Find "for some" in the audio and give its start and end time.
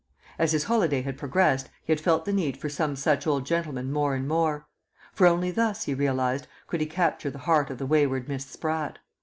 2.57-2.95